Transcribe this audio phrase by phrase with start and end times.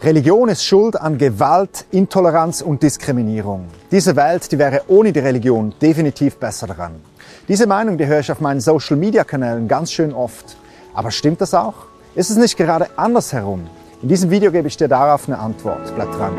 [0.00, 3.66] Religion ist schuld an Gewalt, Intoleranz und Diskriminierung.
[3.90, 7.02] Diese Welt, die wäre ohne die Religion definitiv besser dran.
[7.48, 10.56] Diese Meinung, die höre ich auf meinen Social-Media-Kanälen ganz schön oft.
[10.94, 11.74] Aber stimmt das auch?
[12.14, 13.66] Ist es nicht gerade andersherum?
[14.00, 15.92] In diesem Video gebe ich dir darauf eine Antwort.
[15.96, 16.38] Bleib dran.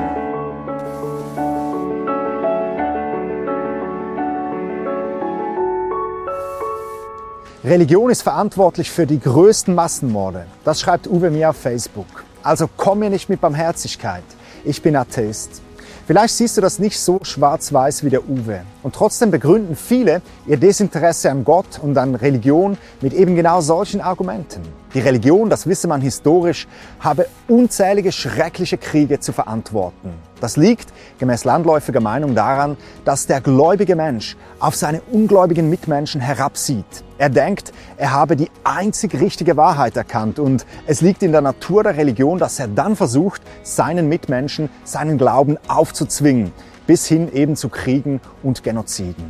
[7.66, 10.46] Religion ist verantwortlich für die größten Massenmorde.
[10.64, 12.24] Das schreibt Uwe mir auf Facebook.
[12.44, 14.24] Also komm mir nicht mit Barmherzigkeit.
[14.64, 15.62] Ich bin Atheist.
[16.08, 18.62] Vielleicht siehst du das nicht so schwarz-weiß wie der Uwe.
[18.82, 24.02] Und trotzdem begründen viele ihr Desinteresse an Gott und an Religion mit eben genau solchen
[24.02, 24.62] Argumenten.
[24.96, 26.68] Die Religion, das wisse man historisch,
[27.00, 30.14] habe unzählige schreckliche Kriege zu verantworten.
[30.42, 32.76] Das liegt, gemäß landläufiger Meinung, daran,
[33.06, 37.04] dass der gläubige Mensch auf seine ungläubigen Mitmenschen herabsieht.
[37.20, 41.84] Er denkt, er habe die einzig richtige Wahrheit erkannt und es liegt in der Natur
[41.84, 46.52] der Religion, dass er dann versucht, seinen Mitmenschen seinen Glauben aufzuzwingen,
[46.88, 49.30] bis hin eben zu Kriegen und Genoziden.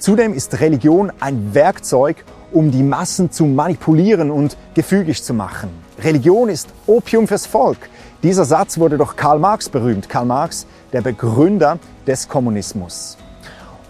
[0.00, 5.70] Zudem ist Religion ein Werkzeug, um die Massen zu manipulieren und gefügig zu machen.
[5.98, 7.90] Religion ist Opium fürs Volk.
[8.22, 10.08] Dieser Satz wurde durch Karl Marx berühmt.
[10.08, 13.16] Karl Marx, der Begründer des Kommunismus.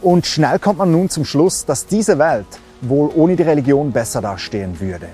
[0.03, 2.47] Und schnell kommt man nun zum Schluss, dass diese Welt
[2.81, 5.09] wohl ohne die Religion besser dastehen würde.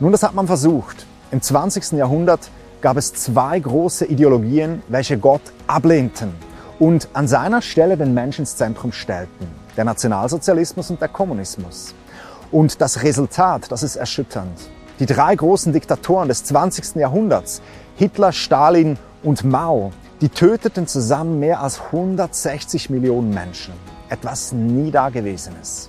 [0.00, 1.06] Nun, das hat man versucht.
[1.30, 1.92] Im 20.
[1.92, 6.34] Jahrhundert gab es zwei große Ideologien, welche Gott ablehnten
[6.78, 9.46] und an seiner Stelle den Menschen ins Zentrum stellten.
[9.76, 11.94] Der Nationalsozialismus und der Kommunismus.
[12.52, 14.58] Und das Resultat, das ist erschütternd.
[15.00, 16.96] Die drei großen Diktatoren des 20.
[16.96, 17.62] Jahrhunderts,
[17.96, 23.72] Hitler, Stalin und Mao, die töteten zusammen mehr als 160 Millionen Menschen.
[24.10, 25.88] Etwas nie Dagewesenes.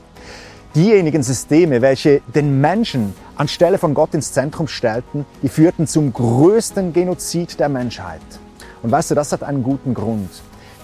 [0.73, 6.93] Diejenigen Systeme, welche den Menschen anstelle von Gott ins Zentrum stellten, die führten zum größten
[6.93, 8.21] Genozid der Menschheit.
[8.81, 10.29] Und weißt du, das hat einen guten Grund.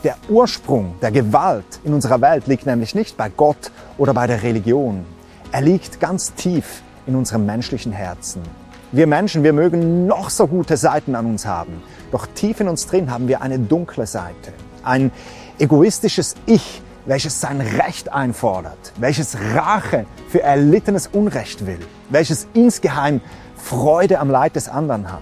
[0.03, 4.43] Der Ursprung der Gewalt in unserer Welt liegt nämlich nicht bei Gott oder bei der
[4.43, 5.05] Religion.
[5.51, 8.43] Er liegt ganz tief in unserem menschlichen Herzen.
[8.91, 12.85] Wir Menschen, wir mögen noch so gute Seiten an uns haben, doch tief in uns
[12.85, 14.53] drin haben wir eine dunkle Seite.
[14.83, 15.11] Ein
[15.57, 23.19] egoistisches Ich, welches sein Recht einfordert, welches Rache für erlittenes Unrecht will, welches insgeheim
[23.55, 25.21] Freude am Leid des anderen hat.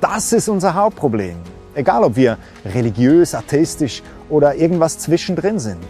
[0.00, 1.36] Das ist unser Hauptproblem.
[1.74, 5.86] Egal, ob wir religiös, atheistisch oder irgendwas zwischendrin sind.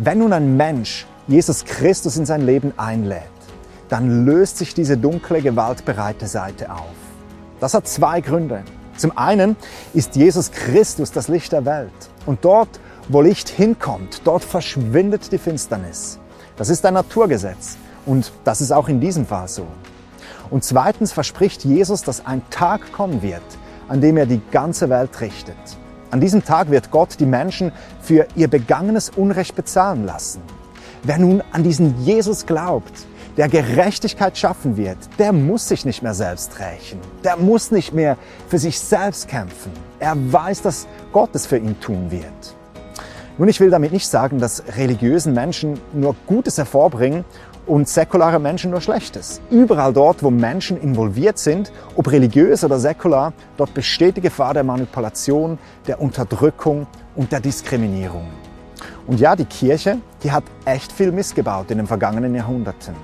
[0.00, 3.22] Wenn nun ein Mensch Jesus Christus in sein Leben einlädt,
[3.90, 6.94] dann löst sich diese dunkle, gewaltbereite Seite auf.
[7.60, 8.62] Das hat zwei Gründe.
[8.96, 9.54] Zum einen
[9.92, 11.92] ist Jesus Christus das Licht der Welt.
[12.24, 16.18] Und dort, wo Licht hinkommt, dort verschwindet die Finsternis.
[16.56, 17.76] Das ist ein Naturgesetz.
[18.06, 19.66] Und das ist auch in diesem Fall so.
[20.48, 23.42] Und zweitens verspricht Jesus, dass ein Tag kommen wird,
[23.88, 25.56] an dem er die ganze Welt richtet.
[26.10, 30.40] An diesem Tag wird Gott die Menschen für ihr begangenes Unrecht bezahlen lassen.
[31.02, 36.14] Wer nun an diesen Jesus glaubt, der Gerechtigkeit schaffen wird, der muss sich nicht mehr
[36.14, 36.98] selbst rächen.
[37.22, 38.16] Der muss nicht mehr
[38.48, 39.70] für sich selbst kämpfen.
[40.00, 42.56] Er weiß, dass Gott es für ihn tun wird.
[43.38, 47.24] Nun, ich will damit nicht sagen, dass religiösen Menschen nur Gutes hervorbringen
[47.68, 49.40] und säkulare Menschen nur Schlechtes.
[49.50, 54.64] Überall dort, wo Menschen involviert sind, ob religiös oder säkular, dort besteht die Gefahr der
[54.64, 58.26] Manipulation, der Unterdrückung und der Diskriminierung.
[59.08, 62.94] Und ja, die Kirche, die hat echt viel missgebaut in den vergangenen Jahrhunderten.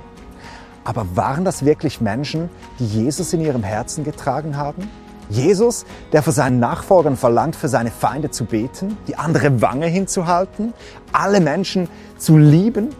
[0.84, 4.90] Aber waren das wirklich Menschen, die Jesus in ihrem Herzen getragen haben?
[5.30, 10.74] Jesus, der für seinen Nachfolgern verlangt, für seine Feinde zu beten, die andere Wange hinzuhalten,
[11.10, 11.88] alle Menschen
[12.18, 12.90] zu lieben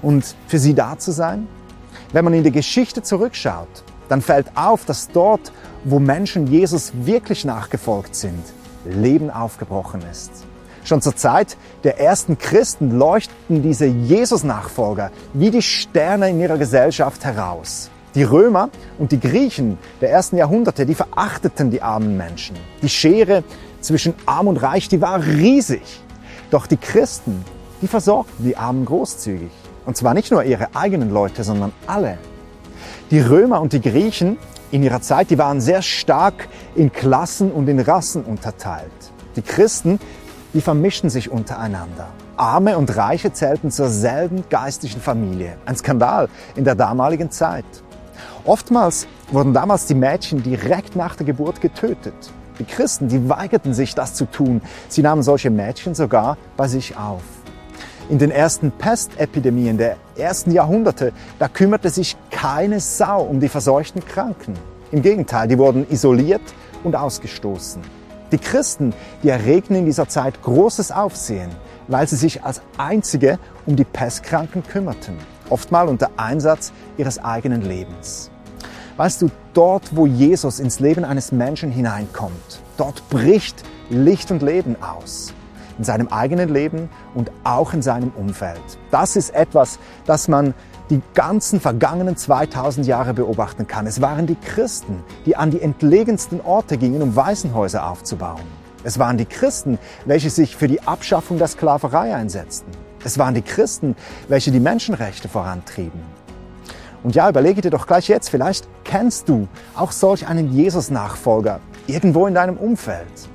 [0.00, 1.46] und für sie da zu sein?
[2.14, 5.52] Wenn man in die Geschichte zurückschaut, dann fällt auf, dass dort,
[5.84, 8.42] wo Menschen Jesus wirklich nachgefolgt sind,
[8.86, 10.46] Leben aufgebrochen ist.
[10.84, 17.24] Schon zur Zeit der ersten Christen leuchteten diese Jesus-Nachfolger wie die Sterne in ihrer Gesellschaft
[17.24, 17.90] heraus.
[18.14, 18.68] Die Römer
[18.98, 22.54] und die Griechen der ersten Jahrhunderte, die verachteten die armen Menschen.
[22.82, 23.42] Die Schere
[23.80, 26.02] zwischen arm und reich, die war riesig.
[26.50, 27.44] Doch die Christen,
[27.80, 29.50] die versorgten die Armen großzügig.
[29.86, 32.18] Und zwar nicht nur ihre eigenen Leute, sondern alle.
[33.10, 34.36] Die Römer und die Griechen
[34.70, 38.92] in ihrer Zeit, die waren sehr stark in Klassen und in Rassen unterteilt.
[39.36, 39.98] Die Christen,
[40.54, 42.08] die vermischten sich untereinander.
[42.36, 45.56] Arme und Reiche zählten zur selben geistlichen Familie.
[45.66, 47.64] Ein Skandal in der damaligen Zeit.
[48.44, 52.14] Oftmals wurden damals die Mädchen direkt nach der Geburt getötet.
[52.58, 54.62] Die Christen, die weigerten sich, das zu tun.
[54.88, 57.22] Sie nahmen solche Mädchen sogar bei sich auf.
[58.08, 64.04] In den ersten Pestepidemien der ersten Jahrhunderte, da kümmerte sich keine Sau um die verseuchten
[64.04, 64.54] Kranken.
[64.92, 66.42] Im Gegenteil, die wurden isoliert
[66.84, 68.03] und ausgestoßen.
[68.34, 68.92] Die Christen,
[69.22, 71.52] die erregten in dieser Zeit großes Aufsehen,
[71.86, 75.16] weil sie sich als einzige um die Pestkranken kümmerten,
[75.50, 78.32] oftmal unter Einsatz ihres eigenen Lebens.
[78.96, 84.74] Weißt du, dort, wo Jesus ins Leben eines Menschen hineinkommt, dort bricht Licht und Leben
[84.82, 85.32] aus.
[85.78, 88.62] In seinem eigenen Leben und auch in seinem Umfeld.
[88.90, 90.54] Das ist etwas, das man
[90.90, 93.86] die ganzen vergangenen 2000 Jahre beobachten kann.
[93.86, 98.42] Es waren die Christen, die an die entlegensten Orte gingen, um Waisenhäuser aufzubauen.
[98.82, 102.70] Es waren die Christen, welche sich für die Abschaffung der Sklaverei einsetzten.
[103.02, 103.96] Es waren die Christen,
[104.28, 106.00] welche die Menschenrechte vorantrieben.
[107.02, 112.26] Und ja, überlege dir doch gleich jetzt, vielleicht kennst du auch solch einen Jesus-Nachfolger irgendwo
[112.26, 113.28] in deinem Umfeld.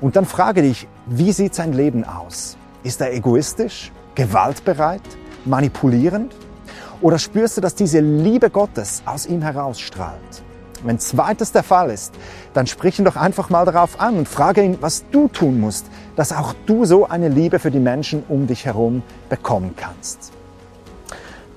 [0.00, 2.56] Und dann frage dich, wie sieht sein Leben aus?
[2.82, 5.02] Ist er egoistisch, gewaltbereit,
[5.44, 6.34] manipulierend?
[7.00, 10.42] Oder spürst du, dass diese Liebe Gottes aus ihm herausstrahlt?
[10.82, 12.14] Wenn zweites der Fall ist,
[12.54, 15.86] dann sprich ihn doch einfach mal darauf an und frage ihn, was du tun musst,
[16.16, 20.32] dass auch du so eine Liebe für die Menschen um dich herum bekommen kannst.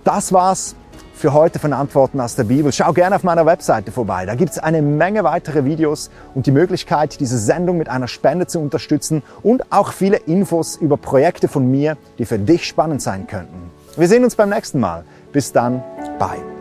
[0.04, 0.76] Das war's
[1.14, 2.72] für heute von Antworten aus der Bibel.
[2.72, 4.26] Schau gerne auf meiner Webseite vorbei.
[4.26, 8.60] Da gibt's eine Menge weitere Videos und die Möglichkeit, diese Sendung mit einer Spende zu
[8.60, 13.79] unterstützen und auch viele Infos über Projekte von mir, die für dich spannend sein könnten.
[13.96, 15.04] Wir sehen uns beim nächsten Mal.
[15.32, 15.84] Bis dann,
[16.18, 16.59] bye.